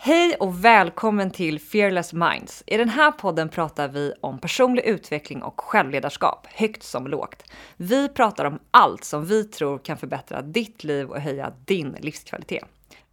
[0.00, 2.62] Hej och välkommen till Fearless Minds.
[2.66, 7.42] I den här podden pratar vi om personlig utveckling och självledarskap, högt som lågt.
[7.76, 12.64] Vi pratar om allt som vi tror kan förbättra ditt liv och höja din livskvalitet.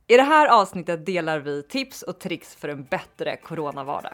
[0.07, 4.13] I det här avsnittet delar vi tips och tricks för en bättre coronavardag.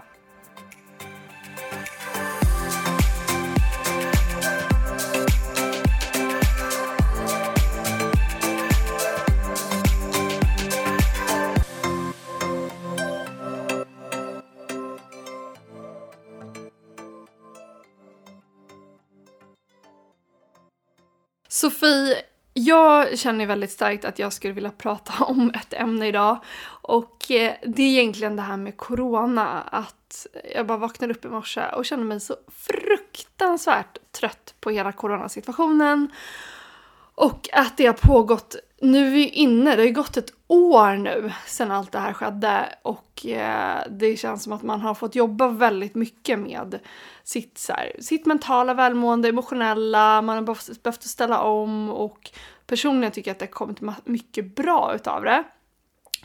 [21.62, 22.16] Sofie,
[22.54, 26.38] jag känner väldigt starkt att jag skulle vilja prata om ett ämne idag.
[26.68, 29.62] Och eh, det är egentligen det här med corona.
[29.62, 34.92] Att jag bara vaknade upp i morse och kände mig så fruktansvärt trött på hela
[34.92, 36.12] coronasituationen.
[37.16, 40.96] Och att det har pågått, nu är vi inne, det har ju gått ett år
[40.96, 45.16] nu sedan allt det här skedde och eh, det känns som att man har fått
[45.16, 46.80] jobba väldigt mycket med
[47.24, 52.32] sitt, så här, sitt mentala välmående, emotionella, man har behövt, behövt ställa om och
[52.68, 55.44] personligen tycker jag att det har kommit mycket bra utav det.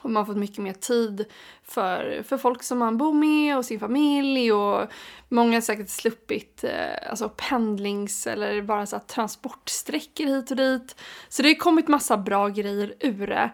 [0.03, 1.25] Och man har fått mycket mer tid
[1.65, 4.91] för, för folk som man bor med och sin familj och
[5.29, 10.97] många har säkert sluppit eh, alltså pendlings eller bara så transportsträckor hit och dit.
[11.29, 13.51] Så det har kommit massa bra grejer ur det.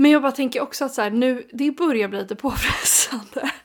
[0.00, 3.50] Men jag bara tänker också att så här, nu, det börjar bli lite påfrestande.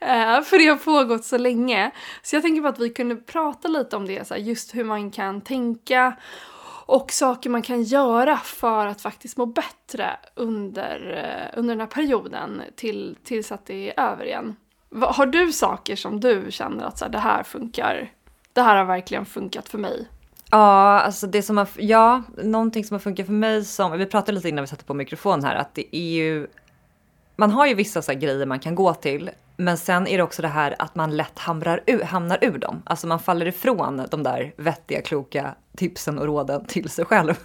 [0.00, 1.90] Eh, för det har pågått så länge.
[2.22, 4.84] Så jag tänker på att vi kunde prata lite om det, så här, just hur
[4.84, 6.16] man kan tänka
[6.86, 11.86] och saker man kan göra för att faktiskt må bättre under, eh, under den här
[11.86, 14.56] perioden till, tills att det är över igen.
[15.00, 18.12] Har du saker som du känner att så här, det här funkar,
[18.52, 20.08] det här har verkligen funkat för mig?
[20.50, 24.32] Ja, alltså det som har, ja, någonting som har funkat för mig som, vi pratade
[24.32, 26.46] lite innan vi satte på mikrofon här, att det är ju,
[27.36, 30.42] man har ju vissa så grejer man kan gå till men sen är det också
[30.42, 32.82] det här att man lätt hamrar ur, hamnar ur dem.
[32.86, 37.34] Alltså man faller ifrån de där vettiga, kloka tipsen och råden till sig själv.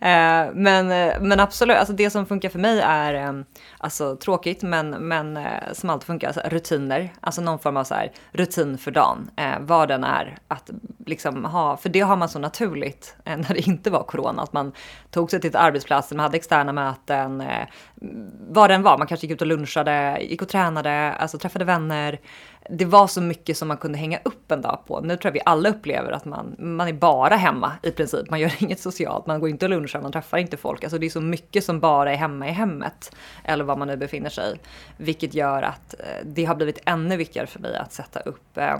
[0.00, 3.32] Eh, men, eh, men absolut, alltså det som funkar för mig är eh,
[3.78, 5.38] alltså tråkigt men, men
[5.72, 7.12] som alltid funkar, alltså rutiner.
[7.20, 9.30] Alltså någon form av så här, rutin för dagen,
[9.60, 10.38] vad den är.
[10.48, 10.70] Att
[11.06, 14.72] liksom ha, för det har man så naturligt när det inte var corona, att man
[15.10, 17.42] tog sig till arbetsplatsen, man hade externa möten,
[18.48, 18.98] vad den var.
[18.98, 22.18] Man kanske gick ut och lunchade, gick och tränade, alltså träffade vänner
[22.70, 25.00] det var så mycket som man kunde hänga upp en dag på.
[25.00, 28.30] Nu tror jag vi alla upplever att man, man är bara hemma i princip.
[28.30, 30.84] Man gör inget socialt, man går inte och lunchar, man träffar inte folk.
[30.84, 33.14] Alltså det är så mycket som bara är hemma i hemmet.
[33.44, 34.60] Eller var man nu befinner sig.
[34.96, 38.78] Vilket gör att eh, det har blivit ännu viktigare för mig att sätta upp eh,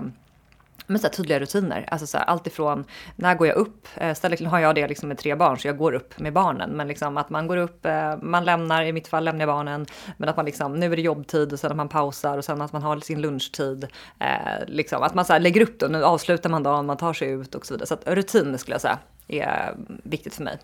[0.87, 1.85] men så här tydliga rutiner.
[1.87, 2.85] Alltså så här, allt ifrån
[3.15, 3.87] när går jag upp?
[3.95, 6.69] Eh, istället har jag det liksom med tre barn så jag går upp med barnen.
[6.69, 9.85] Men liksom att man går upp, eh, man lämnar, i mitt fall lämnar jag barnen.
[10.17, 12.61] Men att man liksom, nu är det jobbtid och sen att man pausar och sen
[12.61, 13.87] att man har sin lunchtid.
[14.19, 14.27] Eh,
[14.67, 17.13] liksom, att man så här lägger upp det och nu avslutar man dagen, man tar
[17.13, 17.87] sig ut och så vidare.
[17.87, 20.57] Så att rutin skulle jag säga är viktigt för mig.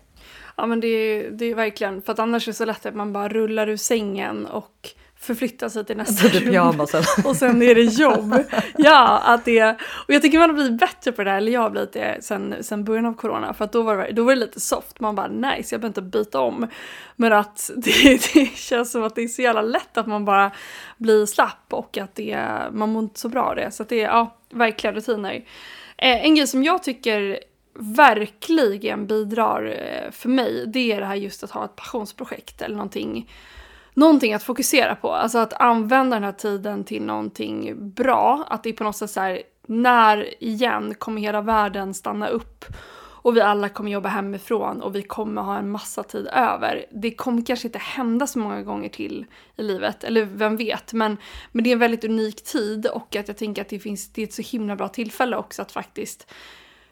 [0.56, 2.94] Ja men det är, det är verkligen, för att annars är det så lätt att
[2.94, 6.52] man bara rullar ur sängen och förflytta sig till nästa rum.
[7.24, 8.34] och sen är det jobb.
[8.76, 9.70] Ja, att det,
[10.06, 12.18] och jag tycker man har blivit bättre på det här, eller jag har blivit det
[12.20, 13.54] sen, sen början av corona.
[13.54, 15.86] För att då var, det, då var det lite soft, man bara nice, jag behöver
[15.86, 16.66] inte byta om.
[17.16, 20.50] Men att det, det känns som att det är så jävla lätt att man bara
[20.96, 22.38] blir slapp och att det,
[22.72, 23.70] man mår inte så bra av det.
[23.70, 25.34] Så att det är, ja, verkliga rutiner.
[25.98, 27.38] Eh, en grej som jag tycker
[27.78, 32.76] verkligen bidrar eh, för mig, det är det här just att ha ett passionsprojekt eller
[32.76, 33.30] någonting
[33.96, 35.12] någonting att fokusera på.
[35.12, 38.44] Alltså att använda den här tiden till någonting bra.
[38.48, 42.64] Att det är på något sätt så här, när igen kommer hela världen stanna upp
[43.26, 46.86] och vi alla kommer jobba hemifrån och vi kommer ha en massa tid över.
[46.90, 49.26] Det kommer kanske inte hända så många gånger till
[49.56, 51.16] i livet, eller vem vet, men,
[51.52, 54.22] men det är en väldigt unik tid och att jag tänker att det finns, det
[54.22, 56.32] är ett så himla bra tillfälle också att faktiskt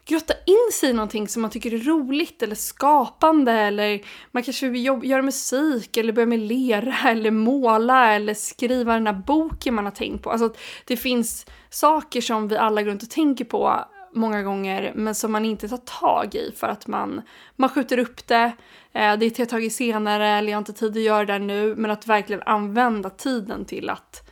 [0.05, 4.01] grotta in sig i någonting som man tycker är roligt eller skapande eller
[4.31, 9.23] man kanske vill göra musik eller börja med lera eller måla eller skriva den här
[9.27, 10.31] boken man har tänkt på.
[10.31, 10.53] Alltså
[10.85, 15.31] det finns saker som vi alla går runt och tänker på många gånger men som
[15.31, 17.21] man inte tar tag i för att man,
[17.55, 18.51] man skjuter upp det,
[18.93, 21.75] eh, det tar tag i senare eller jag har inte tid att göra det nu
[21.75, 24.24] men att verkligen använda tiden till att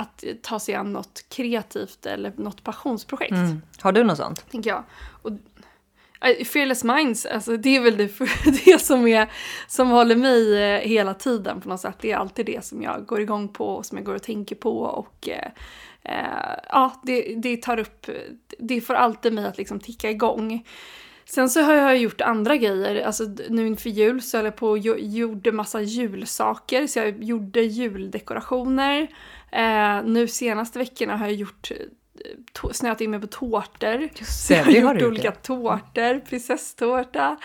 [0.00, 3.32] att ta sig an något kreativt eller något passionsprojekt.
[3.32, 3.62] Mm.
[3.80, 4.50] Har du något sånt?
[4.50, 4.84] Tänker jag.
[5.22, 5.30] Och,
[6.20, 8.10] äh, Fearless Minds, alltså det är väl det,
[8.64, 9.32] det som, är,
[9.68, 11.96] som håller mig eh, hela tiden på något sätt.
[12.00, 14.56] Det är alltid det som jag går igång på och som jag går och tänker
[14.56, 15.50] på och eh,
[16.02, 18.06] eh, ja, det, det tar upp,
[18.58, 20.64] det får alltid mig att liksom ticka igång.
[21.30, 23.06] Sen så har jag gjort andra grejer.
[23.06, 26.86] Alltså nu inför jul så höll jag på och gjorde massa julsaker.
[26.86, 29.08] Så jag gjorde juldekorationer.
[29.52, 34.00] Eh, nu senaste veckorna har jag gjort eh, snöat in mig på tårtor.
[34.00, 37.36] Just det, så jag har gjort olika tårtor, prinsesstårta.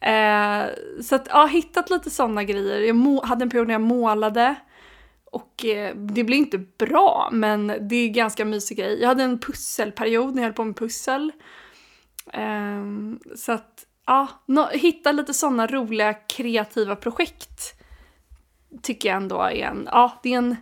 [0.00, 0.62] Eh,
[1.02, 2.80] så att, ja, hittat lite sådana grejer.
[2.80, 4.54] Jag hade en period när jag målade.
[5.24, 9.00] Och eh, det blir inte bra, men det är ganska mysig grej.
[9.00, 11.32] Jag hade en pusselperiod när jag höll på med pussel.
[12.32, 12.84] Eh,
[13.36, 17.74] så att, ja, no, hitta lite sådana roliga kreativa projekt.
[18.82, 20.56] Tycker jag ändå är en, ja, det är en,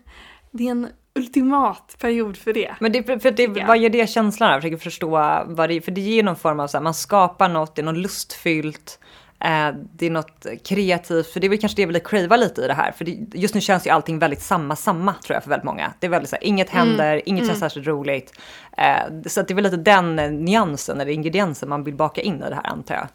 [0.50, 2.74] det är en ultimat period för det.
[2.80, 4.50] Men det, för det, vad ger det känslan?
[4.50, 5.10] Jag försöker förstå
[5.46, 7.84] vad det För det ger någon form av så här, man skapar något, det är
[7.84, 8.98] något lustfyllt.
[9.40, 12.62] Eh, det är något kreativt, för det är väl kanske det jag vill crava lite
[12.62, 12.92] i det här.
[12.92, 15.92] För det, just nu känns ju allting väldigt samma, samma tror jag för väldigt många.
[15.98, 16.88] Det är väldigt så här, inget mm.
[16.88, 17.22] händer, mm.
[17.26, 17.48] inget mm.
[17.48, 18.32] känns särskilt roligt.
[18.76, 22.48] Eh, så det är väl lite den nyansen eller ingrediensen man vill baka in i
[22.48, 23.08] det här antar jag.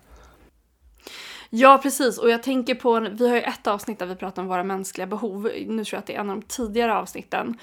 [1.50, 2.18] Ja, precis.
[2.18, 5.08] Och jag tänker på, vi har ju ett avsnitt där vi pratar om våra mänskliga
[5.08, 5.50] behov.
[5.68, 7.58] Nu tror jag att det är en av de tidigare avsnitten.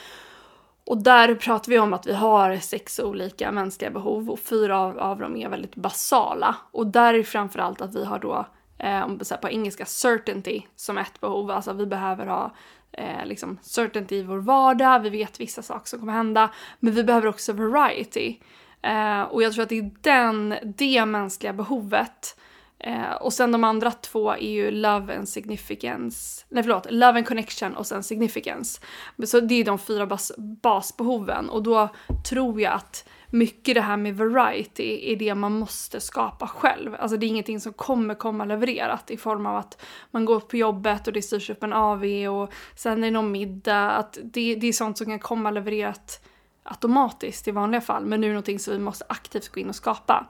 [0.90, 4.98] Och där pratar vi om att vi har sex olika mänskliga behov och fyra av,
[4.98, 6.56] av dem är väldigt basala.
[6.70, 8.46] Och där är framförallt att vi har då,
[8.78, 11.50] eh, om på engelska, certainty som ett behov.
[11.50, 12.54] Alltså vi behöver ha
[12.92, 16.50] eh, liksom certainty i vår vardag, vi vet vissa saker som kommer hända.
[16.80, 18.36] Men vi behöver också variety.
[18.82, 22.36] Eh, och jag tror att det är den, det mänskliga behovet
[22.80, 27.26] Eh, och sen de andra två är ju Love and Significance, nej förlåt, Love and
[27.26, 28.80] Connection och sen Significance.
[29.26, 31.88] Så det är de fyra bas basbehoven och då
[32.28, 36.94] tror jag att mycket det här med variety är det man måste skapa själv.
[36.98, 40.56] Alltså det är ingenting som kommer komma levererat i form av att man går på
[40.56, 43.90] jobbet och det styrs upp en AV och sen är det någon middag.
[43.90, 46.26] Att det, det är sånt som kan komma levererat
[46.62, 49.68] automatiskt i vanliga fall men nu är det någonting som vi måste aktivt gå in
[49.68, 50.26] och skapa.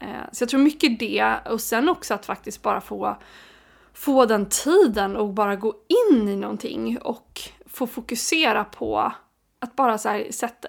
[0.00, 1.38] Eh, så jag tror mycket det.
[1.50, 3.16] Och sen också att faktiskt bara få,
[3.94, 5.74] få den tiden och bara gå
[6.10, 9.12] in i någonting och få fokusera på
[9.62, 10.68] att bara så här sätta,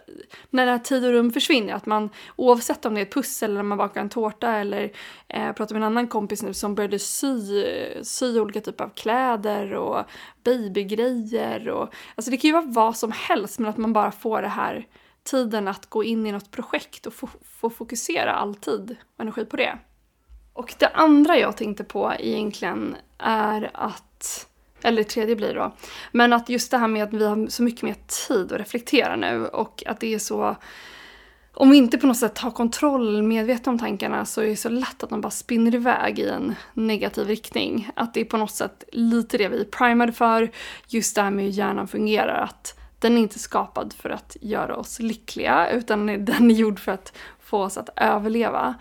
[0.49, 3.51] när det här tid och rum försvinner, att man oavsett om det är ett pussel
[3.51, 4.91] eller man bakar en tårta eller
[5.27, 7.65] eh, pratar med en annan kompis nu som började sy,
[8.03, 10.05] sy olika typer av kläder och
[10.43, 14.41] babygrejer och alltså det kan ju vara vad som helst men att man bara får
[14.41, 14.87] det här
[15.23, 19.45] tiden att gå in i något projekt och få, få fokusera all tid och energi
[19.45, 19.77] på det.
[20.53, 24.47] Och det andra jag tänkte på egentligen är att,
[24.81, 25.75] eller det tredje blir då,
[26.11, 27.95] men att just det här med att vi har så mycket mer
[28.27, 30.55] tid att reflektera nu och att det är så
[31.53, 34.69] om vi inte på något sätt har kontroll, medvetna om tankarna, så är det så
[34.69, 37.89] lätt att de bara spinner iväg i en negativ riktning.
[37.95, 40.51] Att det är på något sätt lite det vi är primade för,
[40.87, 42.43] just det här med hur hjärnan fungerar.
[42.43, 46.91] Att den är inte skapad för att göra oss lyckliga utan den är gjord för
[46.91, 48.75] att få oss att överleva.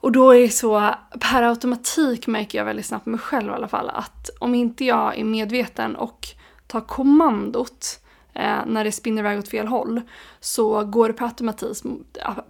[0.00, 3.54] Och då är det så, per automatik märker jag väldigt snabbt med mig själv i
[3.54, 6.26] alla fall, att om inte jag är medveten och
[6.66, 8.00] tar kommandot
[8.34, 10.00] eh, när det spinner iväg åt fel håll
[10.40, 11.82] så går det per automatik,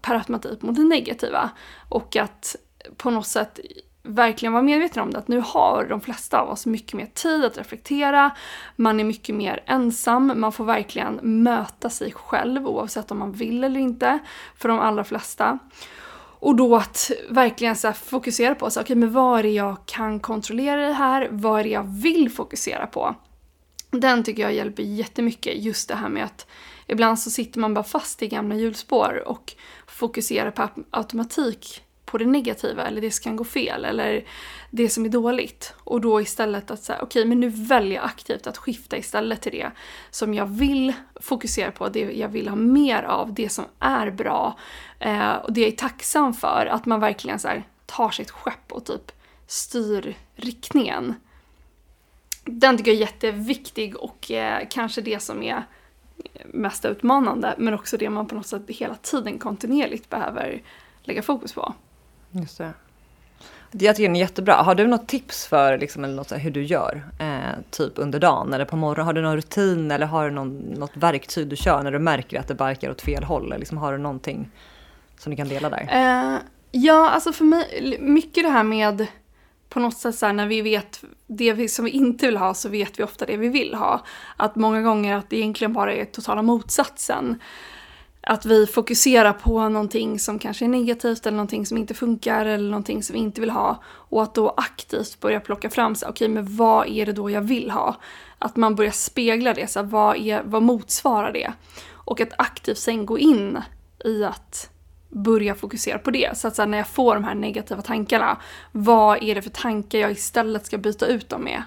[0.01, 1.51] per automatik mot det negativa.
[1.89, 2.57] Och att
[2.97, 3.61] på något sätt
[4.07, 7.45] verkligen vara medveten om det, att nu har de flesta av oss mycket mer tid
[7.45, 8.31] att reflektera,
[8.77, 13.65] man är mycket mer ensam, man får verkligen möta sig själv oavsett om man vill
[13.65, 14.19] eller inte,
[14.57, 15.59] för de allra flesta.
[16.39, 20.21] Och då att verkligen så fokusera på, så, okay, men vad är det jag kan
[20.21, 23.15] kontrollera det här, vad är det jag vill fokusera på?
[23.91, 26.47] Den tycker jag hjälper jättemycket, just det här med att
[26.87, 29.55] ibland så sitter man bara fast i gamla hjulspår och
[29.87, 34.25] fokuserar på automatik på det negativa eller det som kan gå fel eller
[34.71, 35.75] det som är dåligt.
[35.77, 39.43] Och då istället att säga, okej okay, men nu väljer jag aktivt att skifta istället
[39.43, 39.71] till det
[40.11, 44.59] som jag vill fokusera på, det jag vill ha mer av, det som är bra
[44.99, 46.67] eh, och det jag är tacksam för.
[46.71, 49.13] Att man verkligen så här, tar sitt skepp och typ
[49.47, 51.15] styr riktningen.
[52.45, 55.65] Den tycker jag är jätteviktig och eh, kanske det som är
[56.45, 60.63] mest utmanande men också det man på något sätt hela tiden kontinuerligt behöver
[61.03, 61.75] lägga fokus på.
[62.41, 62.73] Just det.
[63.73, 64.55] Jag tycker den är jättebra.
[64.55, 67.05] Har du något tips för liksom, eller något, hur du gör?
[67.19, 69.07] Eh, typ under dagen eller på morgonen?
[69.07, 72.41] Har du någon rutin eller har du någon, något verktyg du kör när du märker
[72.41, 73.55] att det barkar åt fel håll?
[73.59, 74.51] Liksom, har du någonting
[75.19, 75.89] som du kan dela där?
[75.91, 76.39] Eh,
[76.71, 79.07] ja, alltså för mig, mycket det här med
[79.69, 82.55] på något sätt så här, när vi vet det vi, som vi inte vill ha
[82.55, 84.05] så vet vi ofta det vi vill ha.
[84.37, 87.39] Att många gånger att det egentligen bara är totala motsatsen
[88.29, 92.71] att vi fokuserar på någonting som kanske är negativt eller någonting som inte funkar eller
[92.71, 93.83] någonting som vi inte vill ha.
[93.85, 97.31] Och att då aktivt börja plocka fram så okej okay, men vad är det då
[97.31, 97.97] jag vill ha?
[98.39, 101.53] Att man börjar spegla det, så här, vad, är, vad motsvarar det?
[101.93, 103.59] Och att aktivt sen gå in
[104.05, 104.71] i att
[105.09, 106.39] börja fokusera på det.
[106.39, 108.41] Så att så här, när jag får de här negativa tankarna,
[108.73, 111.63] vad är det för tankar jag istället ska byta ut dem med?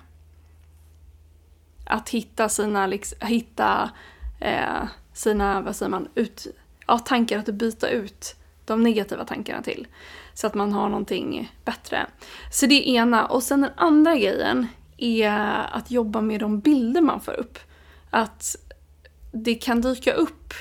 [1.85, 3.89] Att hitta sina, liksom, hitta
[4.39, 4.83] eh,
[5.19, 6.47] sina, vad säger man, ut,
[6.87, 8.35] ja, tankar att byta ut
[8.65, 9.87] de negativa tankarna till.
[10.33, 12.05] Så att man har någonting bättre.
[12.51, 13.25] Så det är ena.
[13.25, 15.29] Och sen den andra grejen är
[15.71, 17.59] att jobba med de bilder man får upp.
[18.09, 18.55] Att
[19.31, 20.53] det kan dyka upp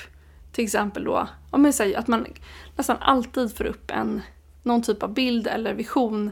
[0.51, 2.25] till exempel då, om jag säger att man
[2.75, 4.21] nästan alltid får upp en,
[4.63, 6.31] någon typ av bild eller vision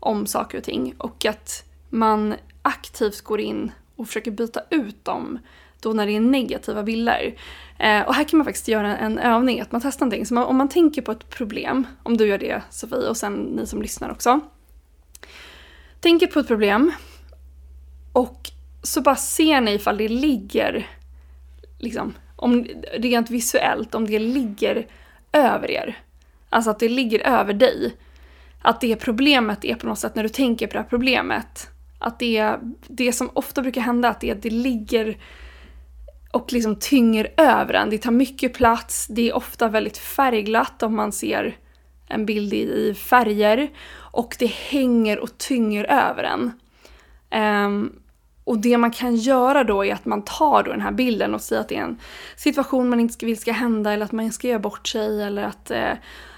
[0.00, 5.38] om saker och ting och att man aktivt går in och försöker byta ut dem
[5.80, 7.34] då när det är negativa bilder.
[7.78, 10.26] Eh, och här kan man faktiskt göra en övning, att man testar någonting.
[10.26, 13.34] Så man, om man tänker på ett problem, om du gör det Sofie och sen
[13.34, 14.40] ni som lyssnar också.
[16.00, 16.92] Tänker på ett problem
[18.12, 18.50] och
[18.82, 20.86] så bara ser ni ifall det ligger,
[21.78, 24.86] liksom, om, rent visuellt, om det ligger
[25.32, 25.98] över er.
[26.50, 27.96] Alltså att det ligger över dig.
[28.62, 32.18] Att det problemet är på något sätt, när du tänker på det här problemet, att
[32.18, 32.54] det,
[32.88, 35.18] det som ofta brukar hända, att det, det ligger
[36.32, 37.90] och liksom tynger över en.
[37.90, 41.56] Det tar mycket plats, det är ofta väldigt färgglatt om man ser
[42.08, 43.70] en bild i, färger.
[43.96, 46.40] Och det hänger och tynger över en.
[46.40, 46.52] Um,
[47.30, 47.92] ehm,
[48.44, 51.40] och det man kan göra då är att man tar då den här bilden och
[51.40, 52.00] säger att det är en
[52.36, 55.70] situation man inte vill ska hända eller att man ska göra bort sig eller att
[55.70, 55.92] eh,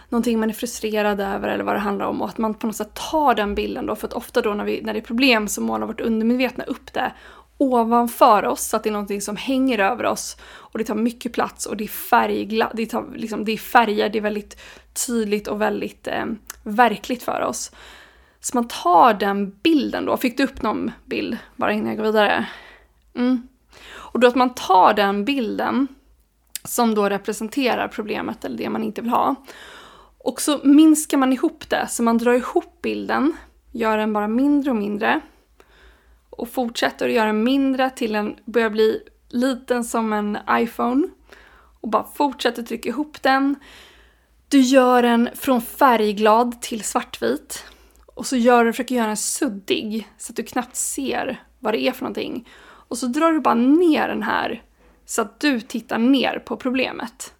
[0.08, 2.22] någonting man är frustrerad över eller vad det handlar om.
[2.22, 3.96] Och att man på något sätt tar den bilden då.
[3.96, 6.92] För att ofta då när, vi, när det är problem så målar vårt undermedvetna upp
[6.92, 7.12] det
[7.60, 11.32] ovanför oss så att det är någonting som hänger över oss och det tar mycket
[11.32, 14.60] plats och det är färgglatt, det, tar, liksom, det är färger, det är väldigt
[15.06, 16.24] tydligt och väldigt eh,
[16.62, 17.72] verkligt för oss.
[18.40, 22.04] Så man tar den bilden då, fick du upp någon bild bara innan jag går
[22.04, 22.46] vidare?
[23.14, 23.48] Mm.
[23.92, 25.88] Och då att man tar den bilden
[26.64, 29.34] som då representerar problemet eller det man inte vill ha.
[30.18, 33.32] Och så minskar man ihop det, så man drar ihop bilden,
[33.72, 35.20] gör den bara mindre och mindre
[36.40, 41.08] och fortsätter att göra mindre till en, börjar bli liten som en iPhone
[41.80, 43.56] och bara fortsätter trycka ihop den.
[44.48, 47.64] Du gör den från färgglad till svartvit
[48.06, 51.80] och så gör du, försöker göra den suddig så att du knappt ser vad det
[51.80, 52.48] är för någonting.
[52.62, 54.62] Och så drar du bara ner den här
[55.04, 57.34] så att du tittar ner på problemet.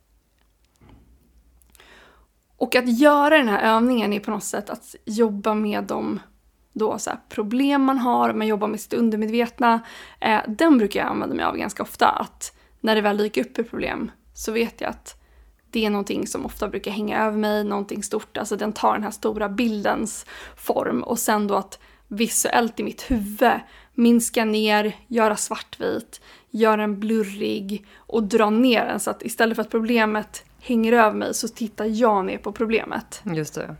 [2.57, 6.21] Och att göra den här övningen är på något sätt att jobba med de
[6.80, 9.80] då så problem man har, man jobbar med sitt undermedvetna.
[10.20, 12.08] Eh, den brukar jag använda mig av ganska ofta.
[12.08, 15.16] Att när det väl dyker upp ett problem så vet jag att
[15.70, 18.37] det är någonting som ofta brukar hänga över mig, någonting stort.
[18.37, 23.10] Alltså den tar den här stora bildens form och sen då att visuellt i mitt
[23.10, 23.52] huvud
[23.94, 26.20] minska ner, göra svartvit,
[26.50, 31.16] göra den blurrig och dra ner den så att istället för att problemet hänger över
[31.16, 33.22] mig så tittar jag ner på problemet.
[33.25, 33.76] Just det.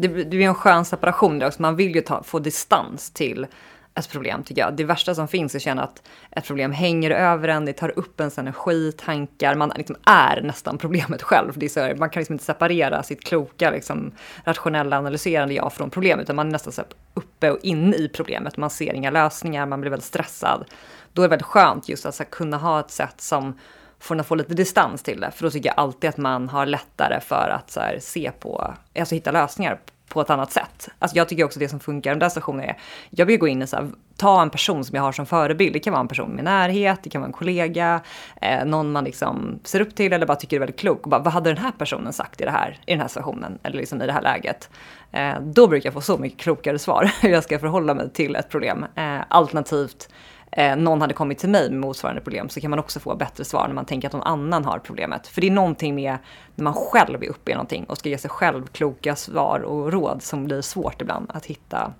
[0.00, 1.62] Det, det är en skön separation där också.
[1.62, 3.46] Man vill ju ta, få distans till
[3.94, 4.76] ett problem tycker jag.
[4.76, 7.98] Det värsta som finns är att känna att ett problem hänger över en, det tar
[7.98, 11.52] upp ens energi, tankar, man liksom är nästan problemet själv.
[11.56, 14.12] Det är så, man kan liksom inte separera sitt kloka, liksom,
[14.44, 16.82] rationella, analyserande jag från problemet, utan man är nästan så
[17.14, 18.56] uppe och inne i problemet.
[18.56, 20.64] Man ser inga lösningar, man blir väldigt stressad.
[21.12, 23.58] Då är det väldigt skönt just att så, kunna ha ett sätt som
[24.00, 25.30] får att få lite distans till det.
[25.30, 28.74] För då tycker jag alltid att man har lättare för att så här, se på,
[28.94, 29.80] alltså hitta lösningar
[30.10, 30.88] på ett annat sätt.
[30.98, 32.78] Alltså jag tycker också det som funkar i den där stationen är,
[33.10, 35.72] jag vill gå in och så här, ta en person som jag har som förebild.
[35.72, 38.00] Det kan vara en person i min närhet, det kan vara en kollega,
[38.42, 41.02] eh, någon man liksom ser upp till eller bara tycker är väldigt klok.
[41.02, 43.58] Och bara, vad hade den här personen sagt i, det här, i den här situationen
[43.62, 44.70] eller liksom i det här läget?
[45.12, 48.36] Eh, då brukar jag få så mycket klokare svar hur jag ska förhålla mig till
[48.36, 48.86] ett problem.
[48.94, 50.08] Eh, alternativt
[50.50, 53.44] eh, någon hade kommit till mig med motsvarande problem så kan man också få bättre
[53.44, 55.26] svar när man tänker att någon annan har problemet.
[55.26, 56.18] För det är någonting med
[56.54, 59.92] när man själv är uppe i någonting och ska ge sig själv kloka svar och
[59.92, 61.92] råd som blir svårt ibland att hitta,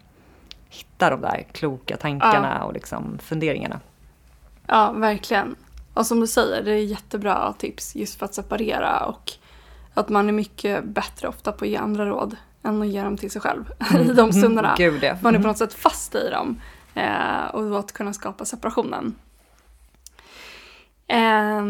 [0.69, 2.65] hitta de där kloka tankarna ja.
[2.65, 3.81] och liksom funderingarna.
[4.67, 5.57] Ja, verkligen.
[5.95, 9.33] Och som du säger, det är jättebra tips just för att separera och
[9.95, 13.17] att man är mycket bättre ofta på att ge andra råd än att ge dem
[13.17, 13.65] till sig själv
[14.01, 14.75] i de stunderna.
[14.77, 15.17] Gud, ja.
[15.23, 16.61] Man är på något sätt fast i dem.
[16.95, 19.15] Eh, och att kunna skapa separationen.
[21.07, 21.65] Eh,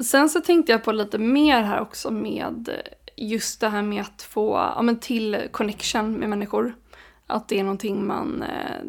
[0.00, 2.70] sen så tänkte jag på lite mer här också med
[3.16, 6.74] just det här med att få ja, men till connection med människor.
[7.26, 8.84] Att det är någonting man eh,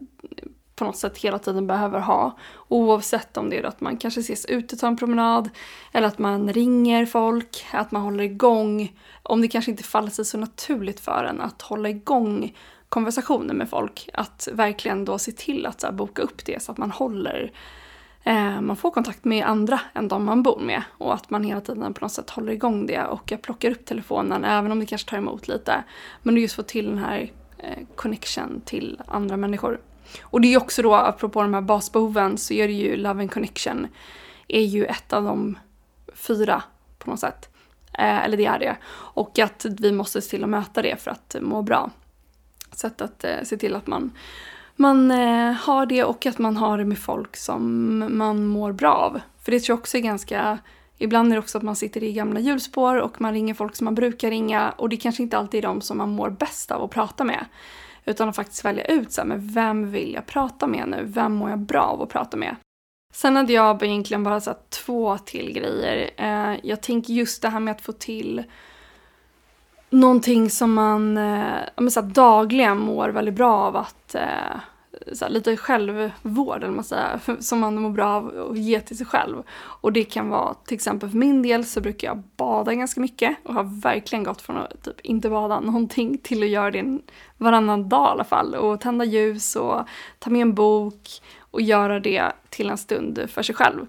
[0.76, 2.38] på något sätt hela tiden behöver ha.
[2.68, 5.50] Oavsett om det är att man kanske ses ute och tar en promenad,
[5.92, 9.00] eller att man ringer folk, att man håller igång.
[9.24, 12.56] Om det kanske inte faller sig så naturligt för en att hålla igång
[12.92, 14.10] konversationer med folk.
[14.14, 17.52] Att verkligen då se till att så här, boka upp det så att man håller
[18.24, 21.62] eh, man får kontakt med andra än de man bor med och att man hela
[21.62, 24.86] tiden på något sätt håller igång det och jag plockar upp telefonen även om det
[24.86, 25.84] kanske tar emot lite.
[26.22, 29.80] Men just få till den här eh, connection till andra människor.
[30.22, 33.32] Och det är också då, apropå de här basbehoven, så är det ju Love and
[33.32, 33.88] Connection
[34.48, 35.58] är ju ett av de
[36.14, 36.64] fyra
[36.98, 37.50] på något sätt.
[37.94, 38.78] Eh, eller det är det.
[38.94, 41.92] Och att vi måste se till att möta det för att må bra.
[42.72, 44.12] Sätt att, att eh, se till att man,
[44.76, 48.94] man eh, har det och att man har det med folk som man mår bra
[48.94, 49.20] av.
[49.44, 50.60] För det tror jag också är ganska
[50.98, 53.86] Ibland är det också att man sitter i gamla hjulspår och man ringer folk som
[53.86, 56.84] man brukar ringa och det kanske inte alltid är de som man mår bäst av
[56.84, 57.46] att prata med.
[58.06, 61.04] Utan att faktiskt välja ut så här, men vem vill jag prata med nu?
[61.06, 62.56] Vem mår jag bra av att prata med?
[63.14, 66.10] Sen hade jag egentligen bara så två till grejer.
[66.18, 68.44] Eh, jag tänker just det här med att få till
[69.92, 74.60] någonting som man eh, så dagligen mår väldigt bra av att eh,
[75.14, 78.98] så här, lite självvård, eller man säger, som man mår bra av att ge till
[78.98, 79.44] sig själv.
[79.60, 83.38] Och det kan vara, till exempel för min del så brukar jag bada ganska mycket
[83.44, 87.00] och har verkligen gått från att typ inte bada någonting till att göra det
[87.38, 88.56] varannan dag i alla fall.
[88.56, 89.82] Och tända ljus och
[90.20, 93.86] ta med en bok och göra det till en stund för sig själv.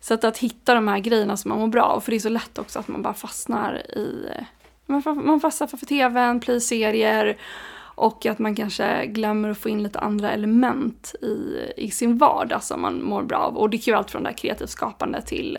[0.00, 2.20] Så att, att hitta de här grejerna som man mår bra av, för det är
[2.20, 4.44] så lätt också att man bara fastnar i eh,
[4.86, 7.36] man fastnar för tvn, play-serier
[7.94, 12.62] och att man kanske glömmer att få in lite andra element i, i sin vardag
[12.62, 13.56] som man mår bra av.
[13.56, 15.58] Och det kan ju allt från det här kreativt skapande till,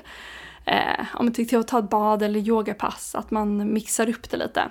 [0.65, 4.69] eh, till att ta ett bad eller yogapass, att man mixar upp det lite.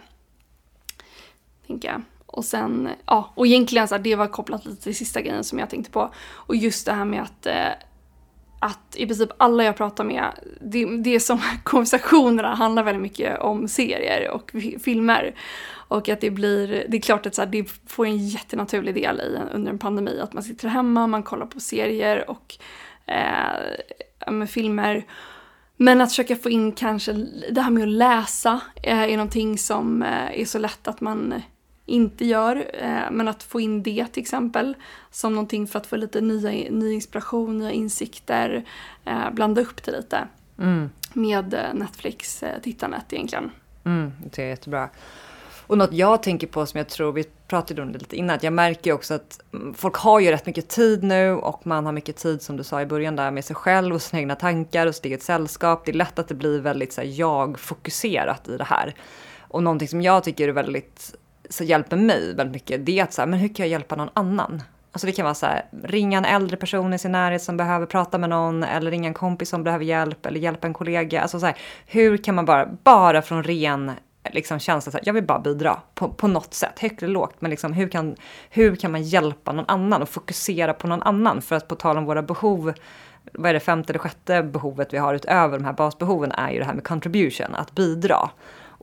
[1.66, 2.02] Tänker jag.
[2.26, 5.58] Och sen, ja, och egentligen så här, det var kopplat lite till sista grejen som
[5.58, 6.10] jag tänkte på.
[6.26, 7.72] Och just det här med att eh,
[8.64, 10.24] att i princip alla jag pratar med,
[10.60, 14.52] det, det är som konversationerna handlar väldigt mycket om serier och
[14.84, 15.34] filmer.
[15.88, 19.20] Och att det blir, det är klart att så här, det får en jättenaturlig del
[19.20, 22.56] i, under en pandemi, att man sitter hemma, man kollar på serier och
[23.06, 25.06] eh, med filmer.
[25.76, 27.12] Men att försöka få in kanske
[27.50, 31.42] det här med att läsa eh, är någonting som eh, är så lätt att man
[31.86, 32.70] inte gör.
[32.74, 34.74] Eh, men att få in det till exempel
[35.10, 38.64] som någonting för att få lite nya, ny inspiration, nya insikter,
[39.04, 40.90] eh, blanda upp det lite mm.
[41.12, 43.50] med eh, Netflix-tittandet egentligen.
[43.84, 44.88] Mm, det är jättebra.
[45.66, 48.42] Och något jag tänker på som jag tror, vi pratade om det lite innan, att
[48.42, 51.86] jag märker ju också att mm, folk har ju rätt mycket tid nu och man
[51.86, 54.34] har mycket tid som du sa i början där med sig själv och sina egna
[54.34, 55.84] tankar och sitt eget sällskap.
[55.84, 58.94] Det är lätt att det blir väldigt jag-fokuserat i det här.
[59.48, 61.14] Och någonting som jag tycker är väldigt
[61.50, 63.96] som hjälper mig väldigt mycket, det är att så här, men hur kan jag hjälpa
[63.96, 64.62] någon annan?
[64.92, 67.86] Alltså det kan vara så här, ringa en äldre person i sin närhet som behöver
[67.86, 71.22] prata med någon, eller ringa en kompis som behöver hjälp, eller hjälpa en kollega.
[71.22, 73.92] Alltså så här, hur kan man bara, bara från ren
[74.32, 77.36] liksom känsla, så här, jag vill bara bidra på, på något sätt, högt eller lågt,
[77.38, 78.16] men liksom hur kan,
[78.50, 81.42] hur kan man hjälpa någon annan och fokusera på någon annan?
[81.42, 82.72] För att på tal om våra behov,
[83.32, 86.58] vad är det femte eller sjätte behovet vi har utöver de här basbehoven är ju
[86.58, 88.30] det här med contribution, att bidra.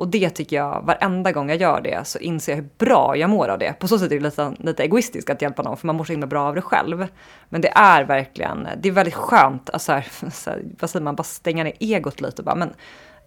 [0.01, 3.29] Och det tycker jag, varenda gång jag gör det så inser jag hur bra jag
[3.29, 3.73] mår av det.
[3.79, 6.13] På så sätt är det lite, lite egoistiskt att hjälpa någon, för man mår så
[6.13, 7.07] himla bra av det själv.
[7.49, 10.07] Men det är verkligen, det är väldigt skönt, alltså, här,
[10.45, 12.73] här, vad säger man, bara stänga ner egot lite och bara, men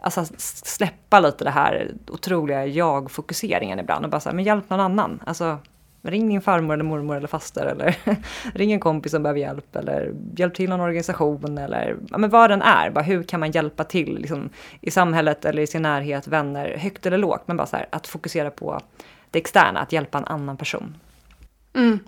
[0.00, 5.20] alltså släppa lite det här otroliga jag-fokuseringen ibland och bara säga, men hjälp någon annan.
[5.26, 5.58] Alltså,
[6.04, 7.96] ring din farmor eller mormor eller faster eller
[8.54, 12.50] ring en kompis som behöver hjälp eller hjälp till någon organisation eller ja, men vad
[12.50, 12.90] den är.
[12.90, 17.06] Bara hur kan man hjälpa till liksom, i samhället eller i sin närhet, vänner, högt
[17.06, 17.42] eller lågt.
[17.46, 18.80] Men bara så här, att fokusera på
[19.30, 20.96] det externa, att hjälpa en annan person.
[21.74, 21.98] Mm.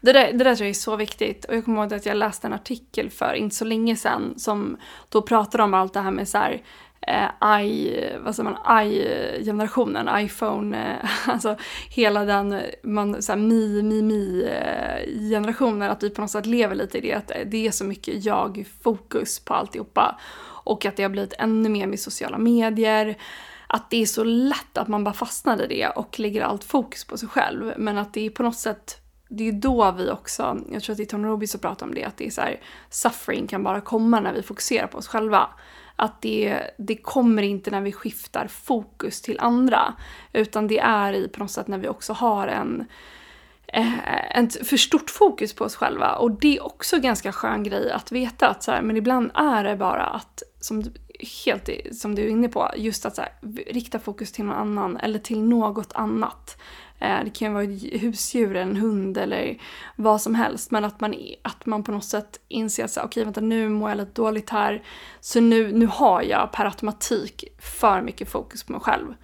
[0.00, 1.44] Det där, det där tror jag är så viktigt.
[1.44, 4.76] Och jag kommer ihåg att jag läste en artikel för inte så länge sedan som
[5.08, 6.62] då pratade om allt det här med så här,
[7.06, 11.56] eh, i, vad säger man, i-generationen, iPhone, eh, alltså
[11.90, 16.74] hela den, man, så mi, mi, mi eh, generationen, att vi på något sätt lever
[16.74, 20.18] lite i det, att det är så mycket jag-fokus på alltihopa.
[20.64, 23.16] Och att det har blivit ännu mer med sociala medier,
[23.66, 27.04] att det är så lätt att man bara fastnar i det och lägger allt fokus
[27.04, 27.74] på sig själv.
[27.76, 30.96] Men att det är på något sätt det är då vi också, jag tror att
[30.96, 32.60] det är Tony Robbins som pratar om det, att det är så här,
[32.90, 35.48] suffering kan bara komma när vi fokuserar på oss själva
[36.00, 39.94] att det, det kommer inte när vi skiftar fokus till andra.
[40.32, 42.86] Utan det är i på något sätt när vi också har en,
[43.66, 46.14] eh, ett för stort fokus på oss själva.
[46.14, 49.30] Och det är också en ganska skön grej att veta att så här, men ibland
[49.34, 50.84] är det bara att, som,
[51.44, 53.32] helt som du är inne på, just att så här,
[53.72, 56.60] rikta fokus till någon annan eller till något annat.
[57.00, 59.58] Eh, det kan ju vara ett husdjur, en hund eller
[59.96, 60.70] vad som helst.
[60.70, 63.88] Men att man, att man på något sätt inser att okej okay, vänta nu mår
[63.88, 64.82] jag lite dåligt här.
[65.20, 69.14] Så nu, nu har jag per automatik för mycket fokus på mig själv.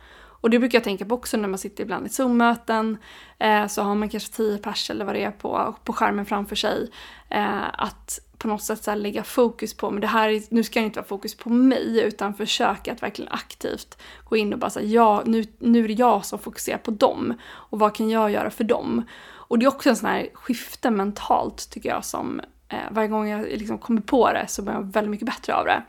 [0.47, 2.99] Och det brukar jag tänka på också när man sitter ibland i Zoom-möten.
[3.39, 6.57] Eh, så har man kanske tio pers eller vad det är på, på skärmen framför
[6.57, 6.91] sig.
[7.29, 10.87] Eh, att på något sätt så lägga fokus på, men det här, nu ska det
[10.87, 14.87] inte vara fokus på mig utan försöka att verkligen aktivt gå in och bara säga
[14.87, 18.51] ja, nu, nu är det jag som fokuserar på dem och vad kan jag göra
[18.51, 19.03] för dem?
[19.29, 23.29] Och det är också en sån här skifte mentalt tycker jag som eh, varje gång
[23.29, 25.83] jag liksom kommer på det så blir jag väldigt mycket bättre av det.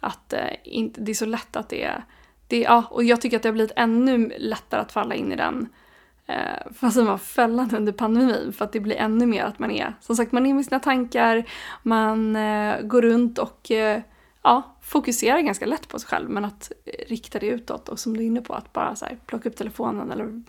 [0.00, 2.04] Att eh, inte, det är så lätt att det är,
[2.48, 5.36] det, ja, och jag tycker att det har blivit ännu lättare att falla in i
[5.36, 5.68] den
[6.26, 9.94] eh, fast man fällan under pandemin för att det blir ännu mer att man är,
[10.00, 11.44] som sagt man är med sina tankar,
[11.82, 14.00] man eh, går runt och eh,
[14.42, 16.72] ja, fokuserar ganska lätt på sig själv men att
[17.08, 19.56] rikta det utåt och som du är inne på att bara så här, plocka upp
[19.56, 20.42] telefonen eller,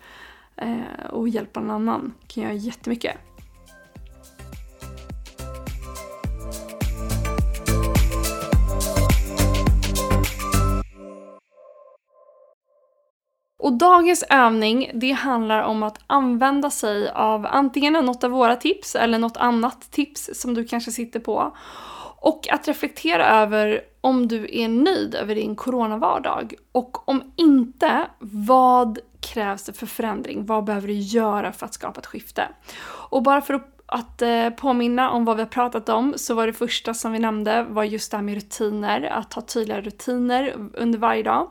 [0.55, 3.17] eh, och hjälpa någon annan kan göra jättemycket.
[13.59, 18.95] Och dagens övning, det handlar om att använda sig av antingen något av våra tips
[18.95, 21.57] eller något annat tips som du kanske sitter på.
[22.19, 26.53] Och att reflektera över om du är nöjd över din coronavardag.
[26.71, 30.45] Och om inte, vad krävs det för förändring?
[30.45, 32.47] Vad behöver du göra för att skapa ett skifte?
[33.09, 36.47] Och bara för att att eh, påminna om vad vi har pratat om så var
[36.47, 40.53] det första som vi nämnde var just det här med rutiner, att ha tydliga rutiner
[40.73, 41.49] under varje dag.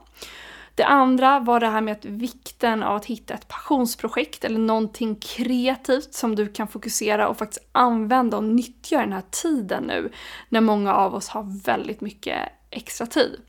[0.77, 5.17] Det andra var det här med att vikten av att hitta ett passionsprojekt eller någonting
[5.17, 10.13] kreativt som du kan fokusera och faktiskt använda och nyttja den här tiden nu
[10.49, 12.39] när många av oss har väldigt mycket
[12.71, 13.41] extra tid.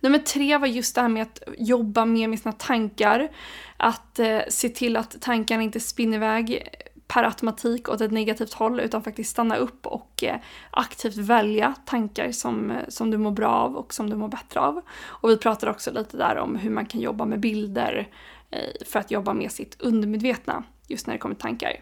[0.00, 3.28] Nummer tre var just det här med att jobba mer med sina tankar.
[3.76, 6.68] Att eh, se till att tankarna inte spinner iväg
[7.14, 10.36] per automatik åt ett negativt håll utan faktiskt stanna upp och eh,
[10.70, 14.60] aktivt välja tankar som, eh, som du mår bra av och som du mår bättre
[14.60, 14.82] av.
[15.04, 18.08] Och vi pratar också lite där om hur man kan jobba med bilder
[18.50, 21.72] eh, för att jobba med sitt undermedvetna just när det kommer tankar.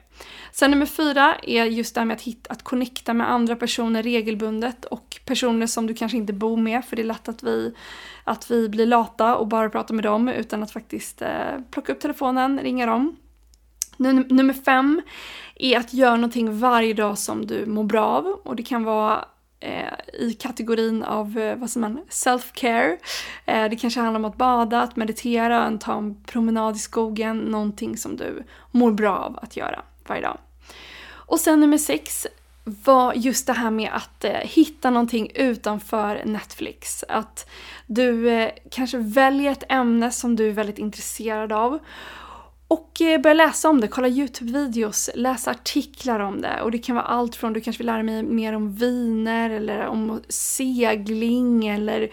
[0.53, 4.03] Sen nummer fyra är just det här med att, hitta, att connecta med andra personer
[4.03, 7.75] regelbundet och personer som du kanske inte bor med för det är lätt att vi,
[8.25, 12.01] att vi blir lata och bara pratar med dem utan att faktiskt eh, plocka upp
[12.01, 13.17] telefonen, ringa dem.
[14.03, 15.03] Nummer fem
[15.55, 19.25] är att göra någonting varje dag som du mår bra av och det kan vara
[19.61, 22.97] eh, i kategorin av eh, vad säger man, self-care.
[23.47, 27.39] Eh, det kanske handlar om att bada, att meditera, att ta en promenad i skogen,
[27.39, 30.39] någonting som du mår bra av att göra varje dag.
[31.11, 32.27] Och sen nummer sex
[32.65, 37.05] var just det här med att eh, hitta någonting utanför Netflix.
[37.09, 37.51] Att
[37.87, 41.79] du eh, kanske väljer ett ämne som du är väldigt intresserad av
[42.73, 46.63] och eh, börja läsa om det, kolla YouTube-videos, läsa artiklar om det.
[46.63, 49.87] Och det kan vara allt från, du kanske vill lära dig mer om viner eller
[49.87, 52.11] om segling eller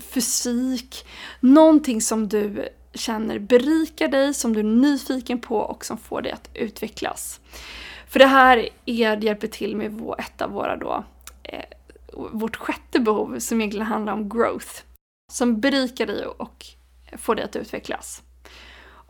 [0.00, 1.06] fysik.
[1.40, 6.32] Någonting som du känner berikar dig, som du är nyfiken på och som får dig
[6.32, 7.40] att utvecklas.
[8.08, 11.04] För det här är, hjälper till med ett av våra då,
[11.42, 11.64] eh,
[12.32, 14.82] vårt sjätte behov som egentligen handlar om growth.
[15.32, 16.66] Som berikar dig och
[17.18, 18.22] får dig att utvecklas.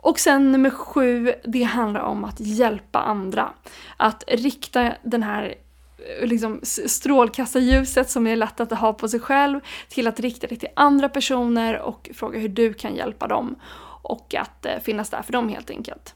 [0.01, 3.49] Och sen nummer sju, det handlar om att hjälpa andra.
[3.97, 5.55] Att rikta den här
[5.97, 9.59] eh, liksom, strålkastarljuset som är lätt att ha på sig själv
[9.89, 13.55] till att rikta det till andra personer och fråga hur du kan hjälpa dem.
[14.01, 16.15] Och att eh, finnas där för dem helt enkelt.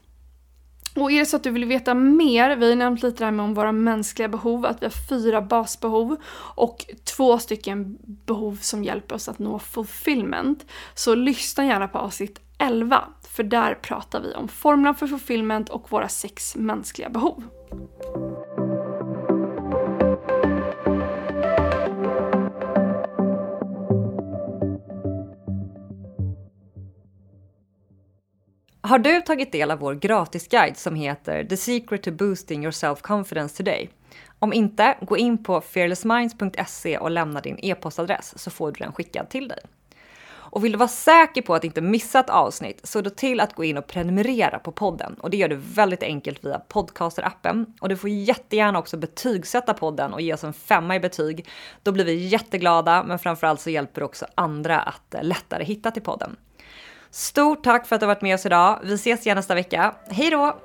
[0.96, 3.32] Och är det så att du vill veta mer, vi har nämnt lite det här
[3.32, 6.16] med om våra mänskliga behov, att vi har fyra basbehov
[6.56, 10.66] och två stycken behov som hjälper oss att nå fulfillment.
[10.94, 15.92] Så lyssna gärna på avsnitt 11 för där pratar vi om formlerna för fulfillment och
[15.92, 17.42] våra sex mänskliga behov.
[28.80, 33.56] Har du tagit del av vår gratisguide som heter The Secret to Boosting Your Self-Confidence
[33.56, 33.90] Today?
[34.38, 39.28] Om inte, gå in på fearlessminds.se och lämna din e-postadress så får du den skickad
[39.28, 39.58] till dig.
[40.54, 43.54] Och vill du vara säker på att inte missa ett avsnitt så då till att
[43.54, 45.14] gå in och prenumerera på podden.
[45.20, 47.66] Och det gör du väldigt enkelt via Podcaster-appen.
[47.80, 51.48] Och du får jättegärna också betygsätta podden och ge oss en femma i betyg.
[51.82, 55.90] Då blir vi jätteglada, men framförallt så hjälper du också andra att eh, lättare hitta
[55.90, 56.36] till podden.
[57.10, 58.80] Stort tack för att du har varit med oss idag.
[58.84, 59.94] Vi ses igen nästa vecka.
[60.08, 60.56] Hej då!